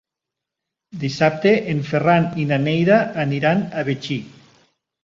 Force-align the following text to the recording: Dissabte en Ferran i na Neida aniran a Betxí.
Dissabte 1.03 1.51
en 1.75 1.83
Ferran 1.91 2.27
i 2.45 2.49
na 2.55 2.61
Neida 2.65 2.99
aniran 3.27 3.65
a 3.85 3.89
Betxí. 3.93 4.21